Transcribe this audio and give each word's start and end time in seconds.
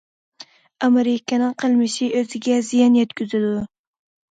ئامېرىكىنىڭ 0.87 1.53
قىلمىشى 1.65 2.09
ئۆزىگە 2.23 2.59
زىيان 2.73 3.01
يەتكۈزىدۇ. 3.03 3.55